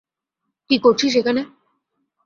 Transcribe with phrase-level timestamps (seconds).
[0.69, 1.41] কি করছিস এখানে?